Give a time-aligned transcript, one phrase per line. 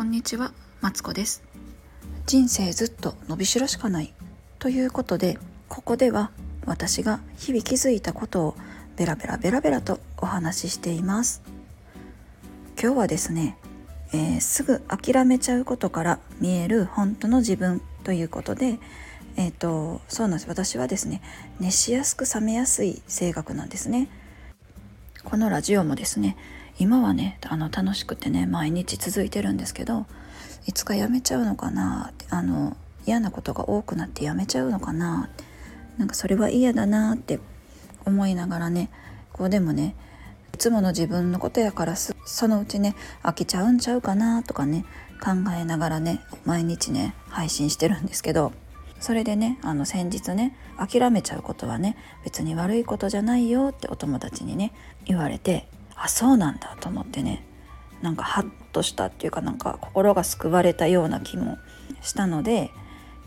[0.00, 1.42] こんにちは、マツコです。
[2.24, 4.14] 人生ずっと伸びしろしかない。
[4.58, 5.38] ということで
[5.68, 6.30] ここでは
[6.64, 8.56] 私が日々気づいたことを
[8.96, 11.42] ベラベラベラベラとお話ししています。
[12.82, 13.58] 今日はですね、
[14.14, 18.78] えー、すぐ諦めちゃうことから見える本当の自分ということで
[19.36, 20.48] えーと、そうなんです。
[20.48, 21.20] 私はですね
[21.58, 24.08] 熱しやすく冷めやすい性格なんですね。
[25.24, 26.38] このラジオもですね
[26.80, 30.06] 今はねあの楽しくてね毎日続いてるんですけど
[30.66, 32.74] いつかやめちゃうのかなあの
[33.06, 35.28] 嫌なことが多くなってやめちゃうのかな
[35.98, 37.38] なんかそれは嫌だなって
[38.06, 38.88] 思いながらね
[39.30, 39.94] こうでもね
[40.54, 42.14] いつもの自分のことやからそ
[42.48, 44.86] のうちね飽きちゃうんちゃうかなとかね
[45.22, 48.52] 考えながらね毎日ね配信してるんですけど
[49.00, 54.72] それでねあの先日ね諦めちゃうことはね別に悪いことじゃないよってお友達にね
[55.04, 55.68] 言われて
[56.02, 57.44] あそうなんだと思ってね。
[58.00, 61.58] なんかハッとしたっていうかなんか心が救われたような気も
[62.00, 62.70] したので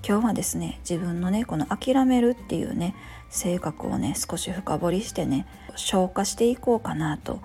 [0.07, 2.95] 今日はですね自分のねこの諦めるっていうね
[3.29, 7.39] 性格をね少し深掘りしてね消化していこうかなと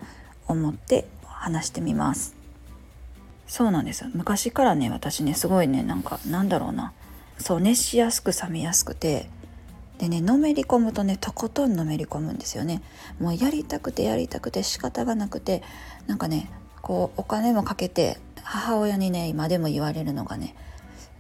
[0.47, 2.35] 思って話してみます。
[3.47, 6.93] そうなんです昔からね私ねすごいねなんかなんだろうな。
[7.39, 9.29] そう熱しやすく冷めやすくて
[9.99, 12.83] でねのめり込むとねとことんのめり込むんですよね
[13.19, 15.63] もうやりたくてやりたくて仕方がなくて
[16.07, 16.51] なんかね
[16.83, 20.55] こうお金もかけて母親にね今でも言われるのがね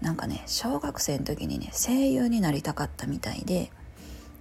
[0.00, 3.70] なんかね小学生の時にね声優になりたかったみたいで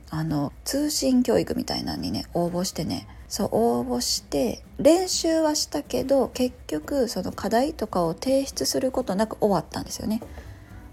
[0.09, 10.21] あの通信教育みたいなのにね応募してねそう応募して練習はしたけど結局その課題とかを提出することなく終わったんですよね。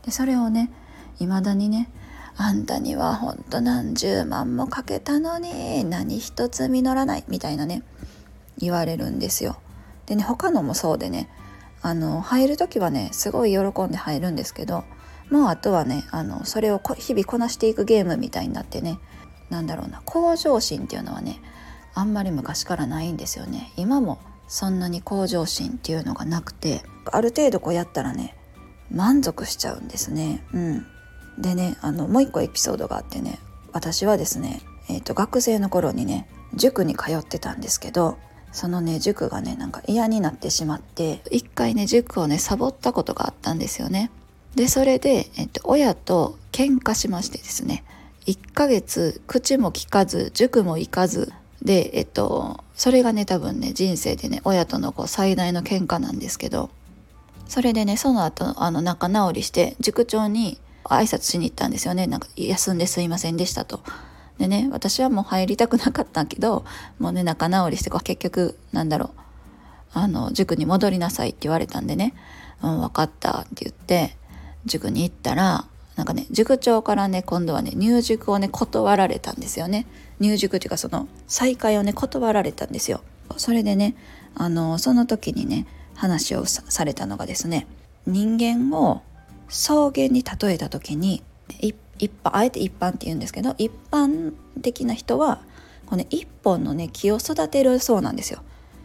[0.05, 0.71] でそれをね
[1.19, 1.91] 未だにね
[2.37, 7.83] あんたにはほんと何十万もかけたのに何一つ実らないみたいなね
[8.59, 9.57] 言われるんですよ。
[10.07, 11.29] でね他のもそうでね
[11.81, 14.85] あの入る時はねすごい喜んで入るんですけど
[15.31, 18.99] もうあとはねあのそれを日々こなしていくゲームみたいになってね
[19.51, 21.41] 何だろうな向上心っていうのはね
[21.95, 23.73] あんまり昔からないんですよね。
[23.77, 28.37] 今もそんなに向上心っていうのがなくてある程度こうやったらね
[28.91, 30.45] 満足しちゃうんですね。
[30.53, 30.87] うん。
[31.39, 33.39] でねあのもう一個エピソードがあってね
[33.73, 38.19] 私はですね、えーと学生の頃にね塾に通ってたんですけど
[38.55, 44.11] そのね塾がねなんか嫌になってしまって一回ね塾をねサボったことがあったんですよね。
[44.55, 47.83] でそれで、えっと、親と喧嘩しましてですね
[48.27, 56.71] 1ヶ月口も聞かず塾も行かずでえっとそれがね多分ね人生でね親とのこう最大の喧嘩なんですけど
[57.49, 62.07] それでねその後あの仲直りして塾長に挨拶しに行ったんですよね。
[62.07, 63.81] なんか休んですいませんでしたと。
[64.39, 66.65] でね私はもう入りたくなかったけど
[66.99, 69.21] もうね仲直りして結局なんだろう。
[69.97, 72.15] あの塾に戻りなさいって言われたんでね
[72.63, 74.17] 「うん分かった」って言って
[74.67, 79.87] 塾に行ったらなんかね塾長からね今度はね入塾をね断られたんですよね。
[80.19, 83.03] 入塾っていうかその再会をね断られたんですよ。
[83.37, 83.95] それでね
[84.35, 87.69] あのその時にね話をされたのがですね
[88.07, 89.03] 人間を
[89.49, 91.23] 草原に例えた時に
[91.61, 91.75] 一
[92.23, 94.33] 般あえて一般って言うんですけど一般
[94.63, 95.41] 的な人は
[95.87, 98.41] この、一本のね木を育てるそうなんですよ。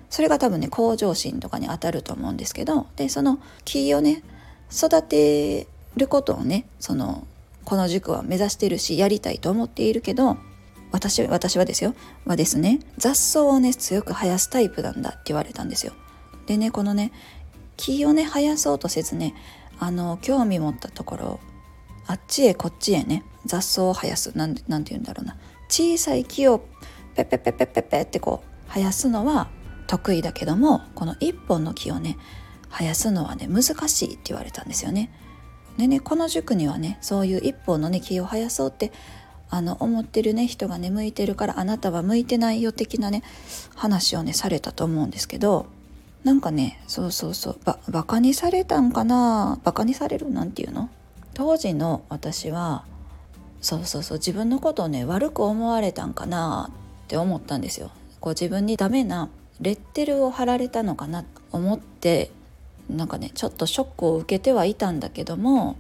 [0.10, 4.24] それが多分ね向上心とかに当たると思うんですけどでその木をね
[4.72, 5.68] 育て
[5.98, 7.28] ることをねその
[7.64, 10.38] この塾は目指してるしやりたいと思っているけど
[10.92, 11.94] 私私はですよ
[12.26, 15.94] はですね雑草をね強く生やすタイプなんだって言われたんですよ。
[16.48, 17.12] でねこのね
[17.78, 19.36] 木をね生やそうとせずね
[19.80, 21.40] あの興味持ったところ
[22.08, 25.38] あっちへこっちへね雑草を生やすなんなんて言うんだろうな
[25.70, 26.60] 小さい木を
[27.16, 29.50] ペッペッペッペペペってこう生やすのは
[29.88, 32.18] 得意だけどもこの一本の木をね
[32.70, 35.12] 生やすのはね難しいって言われたんですよね。
[35.78, 38.92] でねこの塾にはねそういう一本のね木を生やそうって
[39.50, 43.24] あの思ってるね人がね向いてるからあなたは向いてないよ的なね
[43.76, 45.68] 話をねされたと思うんですけど
[46.24, 49.60] なんかねそうそうそうばバカにされたんかな？
[49.64, 50.90] バカにされるなんていうの？
[51.34, 52.84] 当時の私は
[53.62, 56.72] そうそうそう自分のことをね悪く思われたんかな？
[57.06, 57.92] って思ったんですよ。
[58.20, 59.30] こう自分にダメな
[59.62, 61.24] レッテルを貼られたのかな？
[61.24, 62.32] と思って
[62.90, 65.78] なんかねちょっとショックを受けてはいたんだけども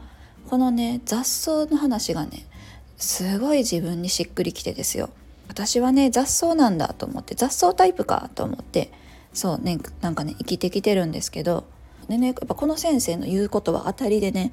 [0.49, 2.45] このね雑草の話がね
[2.97, 5.09] すごい自分にしっくりきてですよ。
[5.47, 8.91] 私はね雑草なんだと思って雑草タイプかと思って
[9.33, 11.65] そうねなんかね生きてきてるんですけど
[12.07, 14.51] でねやっぱこの先生の言うことは当たりでね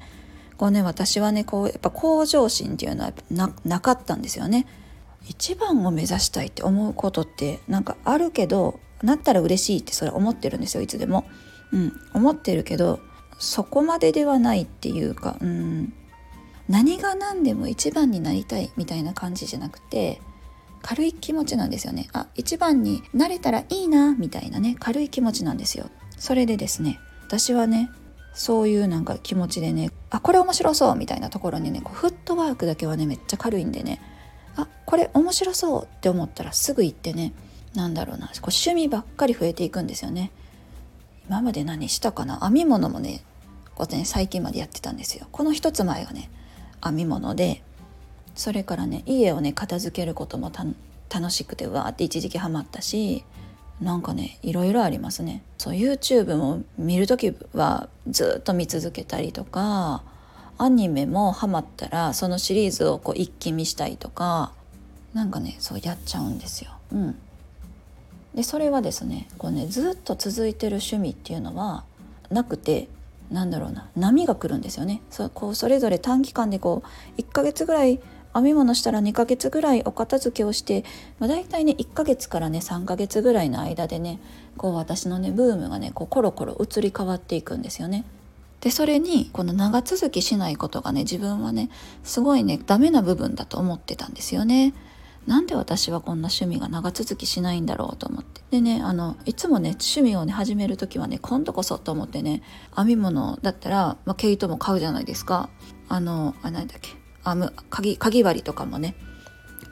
[0.57, 4.65] こうね私はねこうやっぱ向上心っていうのはななかったんですよね。
[5.29, 11.25] 一番を目指したいって思うことってなんかあるけどなったら嬉しいってそれ思ってるんですよいつでも。
[11.73, 13.01] うん、思ってるけど
[13.39, 15.93] そこまでではないっていうかうん
[16.69, 20.21] 何が何でも一番になりたいみたいな感じじゃなくて
[20.81, 22.07] 軽い気持ちなんですよね。
[22.13, 25.89] あ一番になれたらいいなみたいなね軽い気持ちなんですよ。
[26.17, 27.89] それでですね私はね
[28.33, 33.99] そういうなんか気持ちでねあこれ面白そうみたいなところにねこうフットワークだけはねめっちゃ軽いんでね
[34.55, 37.33] あこれ面白そうって思ったらすぐ行ってね
[37.73, 40.31] なんだろうなこう趣味ばっかり増えていくんですよね。
[41.27, 43.21] 今まで何したかな編み物もね
[43.75, 45.27] こうね最近までやってたんですよ。
[45.31, 46.29] この一つ前がね
[46.83, 47.63] 編み物で
[48.37, 50.51] それからね家をね片付けることも
[51.09, 53.23] 楽しくてわーって一時期ハマったし
[53.81, 55.43] なんかねいろいろありますね。
[55.57, 60.03] そう YouTube も見る時はずっと見続けたりとか
[60.57, 64.51] アニメもハマったらそのシリーズをこう一気見したりとか
[65.13, 66.71] なんかねそうやっちゃうんですよ。
[66.91, 67.15] うん、
[68.33, 71.83] でそれはですねこうねずっと続いてる趣味っていうのは
[72.31, 72.87] なくて
[73.31, 75.01] なんだろうな波が来るんですよね。
[75.11, 76.83] そこうそれぞれ短期間でこ
[77.17, 77.99] う1ヶ月ぐらい
[78.33, 80.83] 編み物したら2ヶ月ぐらいお片付けをして、
[81.19, 84.19] まあ、大体ね1ヶ月からね3ヶ月ぐらいの間でね
[84.57, 88.05] こう私のねブームがねこうコロコロ移り変わっていくんですよね。
[88.61, 91.69] でそれにこの長続きしないことがね自分はね
[92.03, 94.73] すごいねダメな部分だと思ってたんですよね。
[95.27, 102.41] なんで私はこんな趣味が長続きしないんだろうと思ってでねあのいつもね趣味をね始める時はね今度こそと思ってね
[102.75, 105.49] 編み物だったら、まあ、毛糸も買うじゃないですか
[105.89, 106.96] あのあ何だっけ
[107.29, 108.95] 編む鍵鍵針とかもね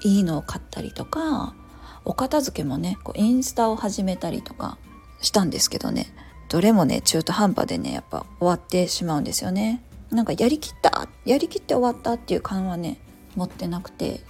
[0.01, 1.55] いいのを買ったりとか
[2.03, 4.77] お片付けもねこうインスタを始めたりとか
[5.21, 6.07] したんですけどね
[6.49, 9.81] どれもね中途半端でねやっぱ終わってしまうんですよね。
[10.11, 12.99] なんかやりきったやりきって終わったっていう感はね
[13.35, 14.21] 持ってなくて。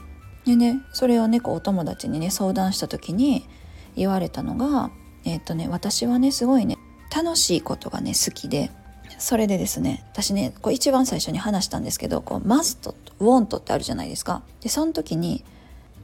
[0.46, 3.48] でねそれをねこうお友達にね相談した時に
[3.96, 4.92] 言われたのが
[5.26, 6.78] えっ、とね私はねすごいね
[7.14, 8.72] 楽しいことがね好きで。
[9.18, 14.44] それでですね私ねこう一番最初に話したんですけどこうマストとウォントってあるじゃないですか。
[14.62, 15.44] でその時に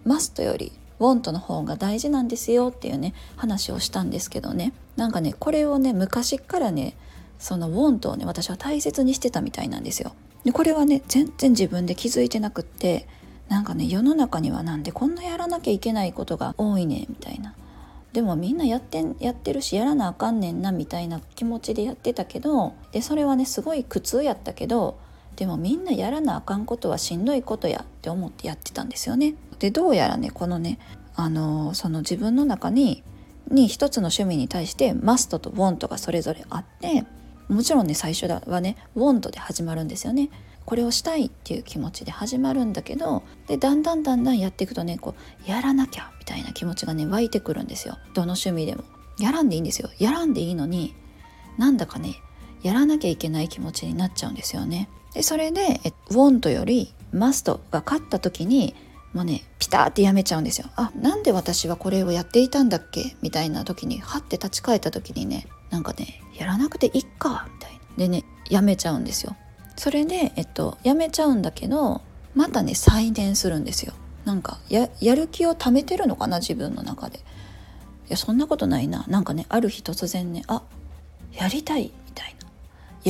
[0.05, 4.73] マストよりウォントの方が大事なんですよっていうね話をしたんですけどね。
[4.95, 6.95] なんかねこれをね昔からね
[7.39, 10.13] そのウォントをね私は大切にしてたみたいなんですよ。
[10.43, 13.07] でこれはね全然自分で気づいてなくって
[13.49, 17.53] なんかね世の中にはなんでこんなやらなきゃいけないことが多いねみたいな。
[18.13, 24.97] でもみんなやってやってるしやらなあかんねんなみたいな気持ちでやってたけどでそれはねすごい苦痛やったけど
[25.37, 29.35] でもみんなやらなあかんことはしんどいことやって思ってやってたんですよね。
[29.59, 30.77] でどうやらねこのね
[31.15, 33.03] あのその自分の中に
[33.49, 37.05] に一つの趣味に対してマストとウォントがそれぞれあって
[37.47, 40.29] もちろんね最初はねウォントで始まるんですよね。
[40.65, 45.15] これをしたいっていう気持ちで始まるんだけどでだんだんだんだんやっていくとねこ
[45.45, 47.97] うやらなきゃみたいな気持ちがね湧いてくるんですよ。
[48.13, 48.83] どの趣味でも。
[49.19, 49.89] やらんでいいんですよ。
[49.99, 50.95] やらんでいいのに
[51.57, 52.15] なんだかね
[52.63, 54.87] やらなきゃいけない気持ちになっちゃうんですよね。
[55.13, 58.73] でそれでえウォントよりマストが勝った時に
[59.13, 60.67] もうねピターってやめちゃうんですよ。
[60.77, 63.17] あなんで私はこれをやっていたんだっけ？
[63.21, 67.79] みたいな時にハッて立ち返った時にねなんかねやらなくていいかみたいな。
[67.97, 69.35] でねやめちゃうんですよ。
[69.81, 72.01] それで、えっと、やめちゃうんだけど
[72.35, 73.93] またね再燃するんですよ。
[74.25, 77.17] なんかやる気を貯めてるのかな自分の中で。
[77.17, 77.21] い
[78.09, 79.05] やそんなことないな。
[79.07, 80.61] なんかねある日突然ねあ
[81.33, 82.47] やりたいみたいな。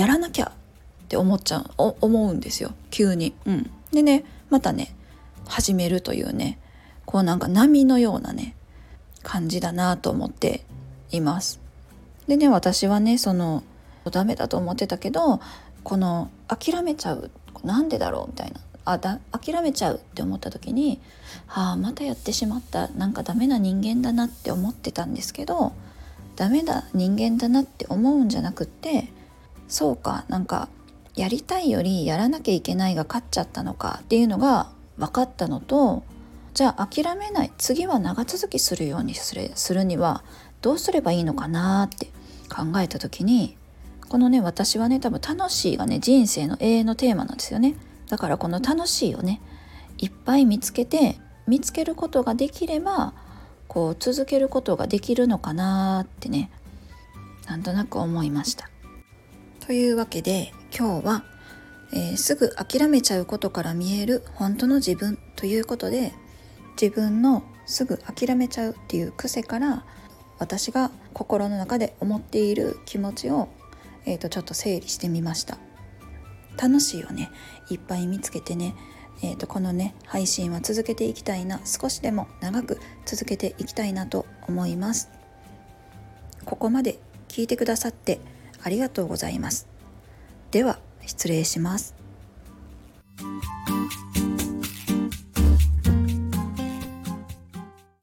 [0.01, 1.95] やらなきゃって思っちゃう。
[1.99, 2.71] 思うんですよ。
[2.89, 3.33] 急に。
[3.45, 3.69] うん。
[3.91, 4.95] でねまたね
[5.49, 6.57] 始めるというね
[7.05, 8.55] こうなんか波のようなね
[9.23, 10.63] 感じだなと思って
[11.11, 11.59] います。
[12.29, 13.61] でね私はねその
[14.09, 15.41] ダメだと思ってたけど
[15.83, 17.31] この諦めちゃう
[17.63, 18.59] なんでだろうみたいな。
[18.83, 20.99] あだ諦めちゃうって思った時に
[21.47, 22.87] ああまたやってしまった。
[22.89, 25.73] なんかダメな人間だなって思ってたんですけど
[26.35, 29.09] ダメだ人間だなって思うんじゃなくって
[29.67, 30.67] そうかなんか
[31.15, 36.03] やりたいよりやらなきゃいけないが勝っちゃったのかっていうのが分かったのと
[36.53, 37.51] じゃあ諦めない。
[37.57, 40.23] 次は長続きするようにするするには
[40.61, 42.07] どうすればいいのかなって
[42.49, 43.57] 考えた時に
[44.11, 47.75] このね私はね多分楽しいがね人生の永遠のテーマなんですよね。
[48.09, 49.39] だからこの楽しいをね
[49.99, 51.15] いっぱい見つけて
[51.47, 53.13] 見つけることができれば
[53.69, 56.51] こう続けることができるのかなってね
[57.47, 58.69] なんとなく思いました。
[59.65, 61.23] というわけで今日は、
[61.93, 66.11] えー、すぐ諦めちゃうことから見える本当の自分ということで
[66.71, 69.85] 自分のすぐ諦めちゃうっていう癖から
[70.37, 73.47] 私が心の中で思っている気持ちを
[74.05, 75.57] えー、とちょっと整理してみました。
[76.57, 77.31] 楽しいをね。
[77.69, 78.75] いっぱい見つけてね。
[79.23, 81.61] えー、とこのね配信は続けていきたいな。
[81.65, 85.09] 少しでも長く続けていきたいなと思います。
[86.45, 88.19] ここまで聞いてくださって
[88.63, 89.67] ありがとうございます。
[90.51, 91.95] では失礼します。